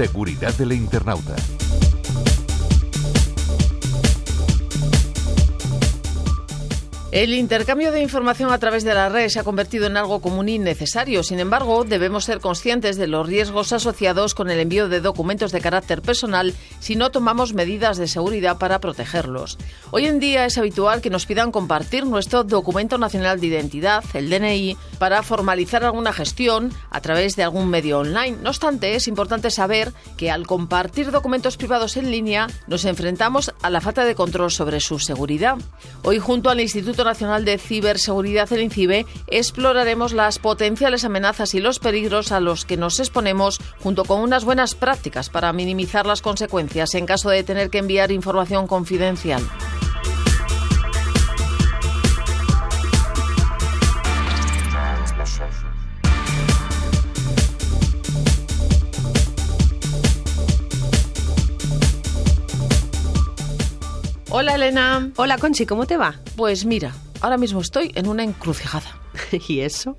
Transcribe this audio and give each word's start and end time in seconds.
Seguridad 0.00 0.54
del 0.54 0.72
internauta. 0.72 1.36
El 7.12 7.34
intercambio 7.34 7.90
de 7.90 8.00
información 8.00 8.52
a 8.52 8.58
través 8.58 8.84
de 8.84 8.94
la 8.94 9.08
red 9.08 9.28
se 9.30 9.40
ha 9.40 9.44
convertido 9.44 9.88
en 9.88 9.96
algo 9.96 10.20
común 10.20 10.48
y 10.48 10.60
necesario. 10.60 11.24
Sin 11.24 11.40
embargo, 11.40 11.82
debemos 11.82 12.24
ser 12.24 12.38
conscientes 12.38 12.96
de 12.96 13.08
los 13.08 13.26
riesgos 13.26 13.72
asociados 13.72 14.32
con 14.32 14.48
el 14.48 14.60
envío 14.60 14.88
de 14.88 15.00
documentos 15.00 15.50
de 15.50 15.60
carácter 15.60 16.02
personal 16.02 16.54
si 16.78 16.94
no 16.94 17.10
tomamos 17.10 17.52
medidas 17.52 17.98
de 17.98 18.06
seguridad 18.06 18.58
para 18.58 18.78
protegerlos. 18.78 19.58
Hoy 19.90 20.06
en 20.06 20.20
día 20.20 20.46
es 20.46 20.56
habitual 20.56 21.00
que 21.00 21.10
nos 21.10 21.26
pidan 21.26 21.50
compartir 21.50 22.06
nuestro 22.06 22.44
documento 22.44 22.96
nacional 22.96 23.40
de 23.40 23.48
identidad, 23.48 24.04
el 24.14 24.30
DNI, 24.30 24.76
para 25.00 25.24
formalizar 25.24 25.82
alguna 25.82 26.12
gestión 26.12 26.72
a 26.90 27.00
través 27.00 27.34
de 27.34 27.42
algún 27.42 27.70
medio 27.70 27.98
online. 27.98 28.38
No 28.40 28.50
obstante, 28.50 28.94
es 28.94 29.08
importante 29.08 29.50
saber 29.50 29.92
que 30.16 30.30
al 30.30 30.46
compartir 30.46 31.10
documentos 31.10 31.56
privados 31.56 31.96
en 31.96 32.12
línea 32.12 32.46
nos 32.68 32.84
enfrentamos 32.84 33.52
a 33.62 33.70
la 33.70 33.80
falta 33.80 34.04
de 34.04 34.14
control 34.14 34.52
sobre 34.52 34.78
su 34.78 35.00
seguridad. 35.00 35.56
Hoy 36.04 36.20
junto 36.20 36.50
al 36.50 36.60
Instituto 36.60 36.99
Nacional 37.04 37.44
de 37.44 37.58
Ciberseguridad, 37.58 38.52
el 38.52 38.62
INCIBE, 38.62 39.06
exploraremos 39.26 40.12
las 40.12 40.38
potenciales 40.38 41.04
amenazas 41.04 41.54
y 41.54 41.60
los 41.60 41.78
peligros 41.78 42.32
a 42.32 42.40
los 42.40 42.64
que 42.64 42.76
nos 42.76 43.00
exponemos 43.00 43.60
junto 43.80 44.04
con 44.04 44.20
unas 44.20 44.44
buenas 44.44 44.74
prácticas 44.74 45.30
para 45.30 45.52
minimizar 45.52 46.06
las 46.06 46.22
consecuencias 46.22 46.94
en 46.94 47.06
caso 47.06 47.30
de 47.30 47.42
tener 47.42 47.70
que 47.70 47.78
enviar 47.78 48.12
información 48.12 48.66
confidencial. 48.66 49.42
Hola 64.30 64.54
Elena. 64.54 65.10
Hola 65.16 65.38
Conchi, 65.38 65.66
¿cómo 65.66 65.86
te 65.86 65.96
va? 65.96 66.14
Pues 66.36 66.64
mira, 66.64 66.94
ahora 67.20 67.36
mismo 67.36 67.60
estoy 67.60 67.90
en 67.94 68.06
una 68.08 68.22
encrucijada. 68.22 69.00
¿Y 69.48 69.60
eso? 69.60 69.96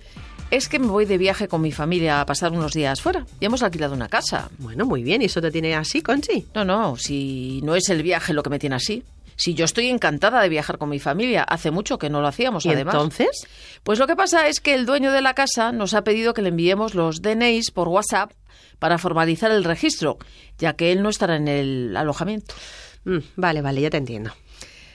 Es 0.50 0.68
que 0.68 0.80
me 0.80 0.88
voy 0.88 1.06
de 1.06 1.18
viaje 1.18 1.48
con 1.48 1.62
mi 1.62 1.72
familia 1.72 2.22
a 2.22 2.26
pasar 2.26 2.52
unos 2.52 2.74
días 2.74 3.02
fuera 3.02 3.26
y 3.40 3.46
hemos 3.46 3.64
alquilado 3.64 3.94
una 3.94 4.10
casa. 4.10 4.50
Bueno, 4.58 4.86
muy 4.86 5.04
bien, 5.04 5.22
¿y 5.22 5.26
eso 5.26 5.42
te 5.42 5.52
tiene 5.52 5.76
así, 5.76 6.02
Conchi? 6.02 6.48
No, 6.56 6.66
no, 6.66 6.98
si 6.98 7.62
no 7.64 7.76
es 7.76 7.90
el 7.90 8.04
viaje 8.04 8.34
lo 8.34 8.44
que 8.44 8.50
me 8.50 8.60
tiene 8.60 8.76
así. 8.76 9.04
Si 9.38 9.54
yo 9.54 9.66
estoy 9.66 9.88
encantada 9.88 10.42
de 10.42 10.50
viajar 10.50 10.78
con 10.78 10.90
mi 10.90 11.00
familia, 11.00 11.44
hace 11.44 11.72
mucho 11.72 11.98
que 11.98 12.10
no 12.10 12.22
lo 12.22 12.28
hacíamos, 12.28 12.66
¿Y 12.66 12.70
además. 12.70 12.94
entonces? 12.96 13.48
Pues 13.84 13.98
lo 13.98 14.08
que 14.08 14.16
pasa 14.16 14.48
es 14.48 14.60
que 14.60 14.74
el 14.76 14.86
dueño 14.86 15.12
de 15.12 15.22
la 15.22 15.34
casa 15.34 15.72
nos 15.72 15.94
ha 15.94 16.04
pedido 16.04 16.34
que 16.34 16.42
le 16.42 16.50
enviemos 16.50 16.96
los 16.96 17.22
DNIs 17.22 17.72
por 17.72 17.88
WhatsApp 17.88 18.32
para 18.78 18.98
formalizar 18.98 19.52
el 19.52 19.64
registro, 19.64 20.18
ya 20.58 20.74
que 20.74 20.92
él 20.92 21.02
no 21.02 21.10
estará 21.10 21.38
en 21.38 21.48
el 21.48 21.96
alojamiento. 21.98 22.54
Mm, 23.06 23.20
vale, 23.36 23.62
vale, 23.62 23.82
ya 23.82 23.90
te 23.90 23.98
entiendo. 23.98 24.32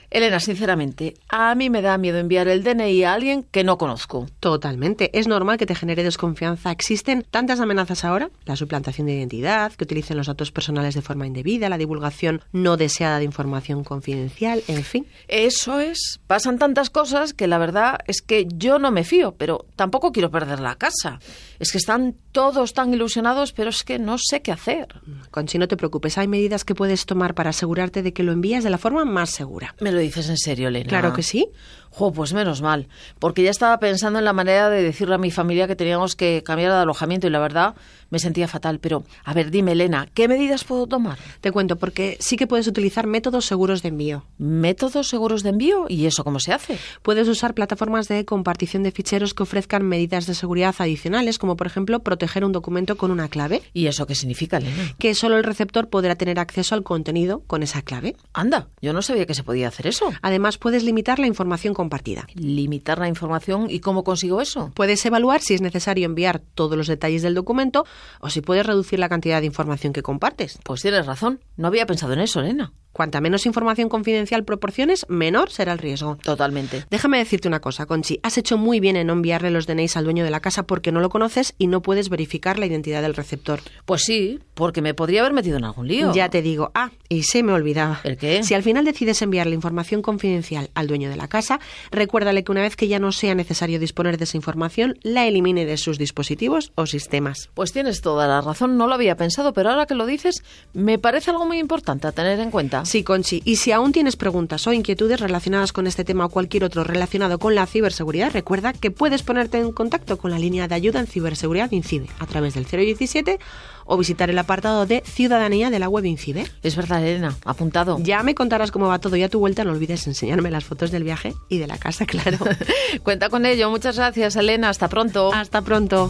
Elena, 0.09 0.39
sinceramente, 0.39 1.15
a 1.27 1.53
mí 1.55 1.69
me 1.69 1.81
da 1.81 1.97
miedo 1.97 2.17
enviar 2.17 2.47
el 2.47 2.63
DNI 2.63 3.03
a 3.03 3.13
alguien 3.13 3.43
que 3.43 3.63
no 3.65 3.77
conozco. 3.77 4.27
Totalmente. 4.39 5.09
Es 5.17 5.27
normal 5.27 5.57
que 5.57 5.65
te 5.65 5.75
genere 5.75 6.03
desconfianza. 6.03 6.71
Existen 6.71 7.25
tantas 7.29 7.59
amenazas 7.59 8.05
ahora, 8.05 8.29
la 8.45 8.55
suplantación 8.55 9.07
de 9.07 9.15
identidad, 9.15 9.73
que 9.73 9.83
utilicen 9.83 10.15
los 10.15 10.27
datos 10.27 10.51
personales 10.51 10.95
de 10.95 11.01
forma 11.01 11.27
indebida, 11.27 11.67
la 11.67 11.77
divulgación 11.77 12.41
no 12.53 12.77
deseada 12.77 13.19
de 13.19 13.25
información 13.25 13.83
confidencial, 13.83 14.63
en 14.67 14.83
fin. 14.83 15.07
Eso 15.27 15.79
es. 15.79 16.19
Pasan 16.25 16.57
tantas 16.57 16.89
cosas 16.89 17.33
que 17.33 17.47
la 17.47 17.57
verdad 17.57 17.99
es 18.07 18.21
que 18.21 18.47
yo 18.47 18.79
no 18.79 18.91
me 18.91 19.03
fío, 19.03 19.35
pero 19.37 19.65
tampoco 19.75 20.13
quiero 20.13 20.31
perder 20.31 20.61
la 20.61 20.75
casa. 20.75 21.19
Es 21.59 21.71
que 21.71 21.79
están 21.79 22.15
todos 22.31 22.73
tan 22.73 22.93
ilusionados, 22.93 23.51
pero 23.51 23.71
es 23.71 23.83
que 23.83 23.99
no 23.99 24.17
sé 24.17 24.41
qué 24.41 24.51
hacer. 24.51 24.87
Conchi, 25.31 25.57
no 25.57 25.67
te 25.67 25.75
preocupes. 25.75 26.17
Hay 26.17 26.27
medidas 26.27 26.63
que 26.63 26.75
puedes 26.75 27.05
tomar 27.05 27.33
para 27.33 27.49
asegurarte 27.49 28.03
de 28.03 28.13
que 28.13 28.23
lo 28.23 28.31
envías 28.31 28.63
de 28.63 28.69
la 28.69 28.77
forma 28.77 29.05
más 29.05 29.31
segura. 29.31 29.75
¿Me 29.81 29.91
lo 29.97 30.01
dices 30.03 30.29
en 30.29 30.37
serio, 30.37 30.67
Elena? 30.67 30.87
Claro 30.87 31.13
que 31.13 31.23
sí. 31.23 31.49
Jo, 31.89 32.11
pues 32.11 32.31
menos 32.31 32.61
mal, 32.61 32.87
porque 33.17 33.41
ya 33.41 33.49
estaba 33.49 33.79
pensando 33.79 34.19
en 34.19 34.25
la 34.25 34.33
manera 34.33 34.69
de 34.69 34.83
decirle 34.83 35.15
a 35.15 35.17
mi 35.17 35.31
familia 35.31 35.67
que 35.67 35.75
teníamos 35.75 36.15
que 36.15 36.43
cambiar 36.45 36.71
de 36.71 36.77
alojamiento 36.77 37.25
y 37.25 37.31
la 37.31 37.39
verdad 37.39 37.73
me 38.11 38.19
sentía 38.19 38.47
fatal. 38.47 38.79
Pero, 38.79 39.03
a 39.23 39.33
ver, 39.33 39.49
dime, 39.49 39.71
Elena, 39.71 40.07
¿qué 40.13 40.27
medidas 40.27 40.63
puedo 40.63 40.85
tomar? 40.85 41.17
Te 41.41 41.51
cuento, 41.51 41.77
porque 41.77 42.17
sí 42.19 42.35
que 42.35 42.45
puedes 42.45 42.67
utilizar 42.67 43.07
métodos 43.07 43.45
seguros 43.45 43.81
de 43.81 43.89
envío. 43.89 44.25
¿Métodos 44.37 45.07
seguros 45.07 45.41
de 45.41 45.49
envío? 45.49 45.85
¿Y 45.89 46.05
eso 46.05 46.23
cómo 46.23 46.39
se 46.39 46.53
hace? 46.53 46.77
Puedes 47.01 47.27
usar 47.27 47.55
plataformas 47.55 48.07
de 48.07 48.25
compartición 48.25 48.83
de 48.83 48.91
ficheros 48.91 49.33
que 49.33 49.41
ofrezcan 49.43 49.83
medidas 49.83 50.27
de 50.27 50.35
seguridad 50.35 50.75
adicionales, 50.77 51.39
como 51.39 51.57
por 51.57 51.65
ejemplo 51.65 52.03
proteger 52.03 52.45
un 52.45 52.51
documento 52.51 52.97
con 52.97 53.09
una 53.09 53.27
clave, 53.27 53.63
¿Y 53.73 53.87
eso 53.87 54.05
qué 54.05 54.13
significa, 54.13 54.57
Elena? 54.57 54.93
que 54.99 55.15
solo 55.15 55.37
el 55.37 55.43
receptor 55.43 55.89
podrá 55.89 56.15
tener 56.15 56.37
acceso 56.37 56.75
al 56.75 56.83
contenido 56.83 57.41
con 57.47 57.63
esa 57.63 57.81
clave. 57.81 58.15
Anda, 58.33 58.67
yo 58.81 58.93
no 58.93 59.01
sabía 59.01 59.25
que 59.25 59.33
se 59.33 59.43
podía 59.43 59.67
hacer 59.69 59.86
eso. 59.87 60.11
Además, 60.21 60.57
puedes 60.57 60.83
limitar 60.83 61.19
la 61.19 61.27
información 61.27 61.73
compartida. 61.73 62.27
Limitar 62.35 62.99
la 62.99 63.07
información 63.07 63.67
y 63.69 63.79
cómo 63.79 64.03
consigo 64.03 64.41
eso. 64.41 64.71
Puedes 64.73 65.05
evaluar 65.05 65.41
si 65.41 65.53
es 65.53 65.61
necesario 65.61 66.05
enviar 66.05 66.39
todos 66.39 66.77
los 66.77 66.87
detalles 66.87 67.21
del 67.21 67.33
documento 67.33 67.85
o 68.19 68.29
si 68.29 68.41
puedes 68.41 68.65
reducir 68.65 68.99
la 68.99 69.09
cantidad 69.09 69.39
de 69.39 69.47
información 69.47 69.93
que 69.93 70.03
compartes. 70.03 70.59
Pues 70.63 70.81
tienes 70.81 71.05
razón, 71.05 71.39
no 71.55 71.67
había 71.67 71.85
pensado 71.85 72.13
en 72.13 72.19
eso, 72.19 72.39
Elena. 72.39 72.73
Cuanta 72.97 73.21
menos 73.21 73.45
información 73.45 73.89
confidencial 73.89 74.43
proporciones, 74.43 75.05
menor 75.07 75.51
será 75.51 75.71
el 75.71 75.77
riesgo. 75.77 76.17
Totalmente. 76.23 76.83
Déjame 76.89 77.19
decirte 77.19 77.47
una 77.47 77.59
cosa, 77.59 77.85
Conchi. 77.85 78.19
Has 78.23 78.39
hecho 78.39 78.57
muy 78.57 78.79
bien 78.79 78.95
en 78.95 79.05
no 79.05 79.13
enviarle 79.13 79.51
los 79.51 79.67
DNIs 79.67 79.97
al 79.97 80.05
dueño 80.05 80.23
de 80.23 80.31
la 80.31 80.39
casa 80.39 80.63
porque 80.63 80.91
no 80.91 80.99
lo 80.99 81.09
conoces 81.09 81.53
y 81.59 81.67
no 81.67 81.83
puedes 81.83 82.09
verificar 82.09 82.57
la 82.57 82.65
identidad 82.65 83.03
del 83.03 83.13
receptor. 83.13 83.59
Pues 83.85 84.01
sí, 84.01 84.39
porque 84.55 84.81
me 84.81 84.95
podría 84.95 85.19
haber 85.19 85.33
metido 85.33 85.57
en 85.57 85.65
algún 85.65 85.87
lío. 85.87 86.11
Ya 86.11 86.29
te 86.29 86.41
digo. 86.41 86.71
Ah, 86.73 86.89
y 87.07 87.21
se 87.21 87.43
me 87.43 87.53
olvidaba. 87.53 88.01
¿El 88.03 88.17
qué? 88.17 88.41
Si 88.41 88.55
al 88.55 88.63
final 88.63 88.83
decides 88.83 89.21
enviarle 89.21 89.53
información 89.53 90.01
confidencial 90.01 90.71
al 90.73 90.87
dueño 90.87 91.11
de 91.11 91.17
la 91.17 91.27
casa, 91.27 91.59
recuérdale 91.91 92.43
que 92.43 92.51
una 92.51 92.63
vez 92.63 92.75
que 92.75 92.87
ya 92.87 92.97
no 92.97 93.11
sea 93.11 93.35
necesario 93.35 93.79
disponer 93.79 94.17
de 94.17 94.23
esa 94.23 94.37
información, 94.37 94.97
la 95.03 95.27
elimine 95.27 95.65
de 95.65 95.77
sus 95.77 95.99
dispositivos 95.99 96.71
o 96.73 96.87
sistemas. 96.87 97.51
Pues 97.53 97.73
tienes 97.73 98.01
toda 98.01 98.27
la 98.27 98.41
razón, 98.41 98.75
no 98.75 98.87
lo 98.87 98.95
había 98.95 99.15
pensado, 99.15 99.53
pero 99.53 99.69
ahora 99.69 99.85
que 99.85 99.93
lo 99.93 100.07
dices, 100.07 100.43
me 100.73 100.97
parece 100.97 101.29
algo 101.29 101.45
muy 101.45 101.59
importante 101.59 102.07
a 102.07 102.11
tener 102.11 102.39
en 102.39 102.49
cuenta. 102.49 102.85
Sí, 102.87 103.03
Conchi. 103.03 103.41
Y 103.43 103.57
si 103.57 103.73
aún 103.73 103.91
tienes 103.91 104.15
preguntas 104.15 104.65
o 104.65 104.71
inquietudes 104.71 105.19
relacionadas 105.19 105.73
con 105.73 105.87
este 105.87 106.05
tema 106.05 106.23
o 106.23 106.29
cualquier 106.29 106.63
otro 106.63 106.85
relacionado 106.85 107.37
con 107.37 107.53
la 107.53 107.65
ciberseguridad, 107.65 108.31
recuerda 108.31 108.71
que 108.71 108.91
puedes 108.91 109.23
ponerte 109.23 109.59
en 109.59 109.73
contacto 109.73 110.17
con 110.17 110.31
la 110.31 110.39
línea 110.39 110.69
de 110.69 110.75
ayuda 110.75 111.01
en 111.01 111.07
ciberseguridad 111.07 111.69
INCIBE 111.69 112.07
a 112.17 112.25
través 112.25 112.53
del 112.53 112.63
017 112.63 113.39
o 113.85 113.97
visitar 113.97 114.29
el 114.29 114.39
apartado 114.39 114.85
de 114.85 115.03
Ciudadanía 115.05 115.69
de 115.69 115.79
la 115.79 115.89
web 115.89 116.05
INCIBE. 116.05 116.47
Es 116.63 116.77
verdad, 116.77 117.05
Elena, 117.05 117.35
apuntado. 117.43 117.97
Ya 118.01 118.23
me 118.23 118.35
contarás 118.35 118.71
cómo 118.71 118.87
va 118.87 118.99
todo 118.99 119.17
y 119.17 119.23
a 119.23 119.27
tu 119.27 119.39
vuelta 119.39 119.65
no 119.65 119.71
olvides 119.71 120.07
enseñarme 120.07 120.49
las 120.49 120.63
fotos 120.63 120.89
del 120.89 121.03
viaje 121.03 121.33
y 121.49 121.57
de 121.57 121.67
la 121.67 121.77
casa, 121.77 122.05
claro. 122.05 122.37
Cuenta 123.03 123.27
con 123.27 123.45
ello. 123.45 123.69
Muchas 123.69 123.97
gracias, 123.97 124.37
Elena. 124.37 124.69
Hasta 124.69 124.87
pronto. 124.87 125.33
Hasta 125.33 125.61
pronto. 125.61 126.09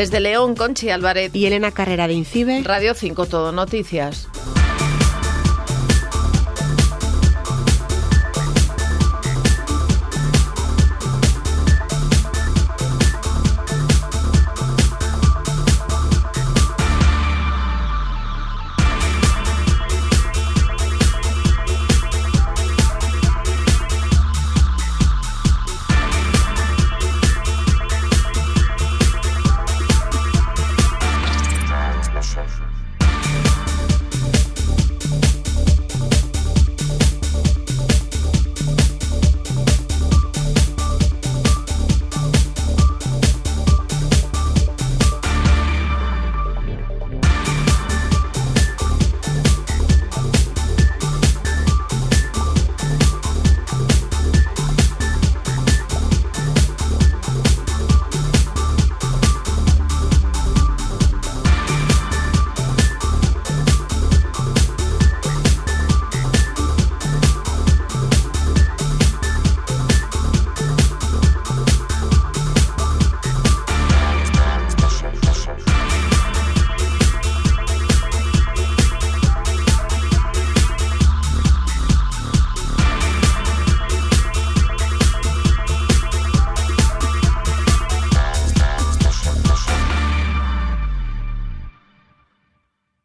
Desde 0.00 0.18
León, 0.18 0.54
Conchi 0.56 0.88
Álvarez. 0.88 1.30
Y 1.34 1.44
Elena 1.44 1.72
Carrera 1.72 2.08
de 2.08 2.14
INCIBE. 2.14 2.62
Radio 2.62 2.94
5 2.94 3.26
Todo 3.26 3.52
Noticias. 3.52 4.28
sessions. 32.30 32.79